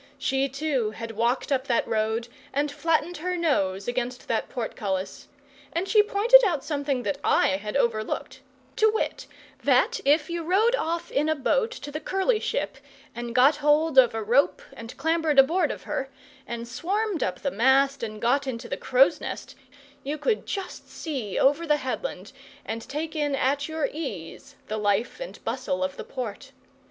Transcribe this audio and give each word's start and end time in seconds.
She, 0.17 0.49
too, 0.49 0.89
had 0.89 1.11
walked 1.11 1.51
up 1.51 1.67
that 1.67 1.87
road 1.87 2.27
and 2.51 2.71
flattened 2.71 3.17
her 3.17 3.37
nose 3.37 3.87
against 3.87 4.27
that 4.27 4.49
portcullis; 4.49 5.27
and 5.73 5.87
she 5.87 6.01
pointed 6.01 6.43
out 6.43 6.63
something 6.63 7.03
that 7.03 7.19
I 7.23 7.49
had 7.57 7.77
overlooked 7.77 8.41
to 8.77 8.89
wit, 8.91 9.27
that 9.63 9.99
if 10.03 10.27
you 10.27 10.43
rowed 10.43 10.73
off 10.75 11.11
in 11.11 11.29
a 11.29 11.35
boat 11.35 11.69
to 11.69 11.91
the 11.91 11.99
curly 11.99 12.39
ship, 12.39 12.77
and 13.13 13.35
got 13.35 13.57
hold 13.57 13.99
of 13.99 14.15
a 14.15 14.23
rope, 14.23 14.63
and 14.73 14.97
clambered 14.97 15.37
aboard 15.37 15.69
of 15.69 15.83
her, 15.83 16.09
and 16.47 16.67
swarmed 16.67 17.21
up 17.21 17.41
the 17.41 17.51
mast, 17.51 18.01
and 18.01 18.19
got 18.19 18.47
into 18.47 18.67
the 18.67 18.77
crow's 18.77 19.21
nest, 19.21 19.53
you 20.03 20.17
could 20.17 20.47
just 20.47 20.89
see 20.89 21.37
over 21.37 21.67
the 21.67 21.77
headland, 21.77 22.31
and 22.65 22.81
take 22.89 23.15
in 23.15 23.35
at 23.35 23.67
your 23.69 23.87
ease 23.93 24.55
the 24.65 24.77
life 24.77 25.19
and 25.19 25.43
bustle 25.45 25.83
of 25.83 25.95
the 25.95 26.03
port. 26.03 26.53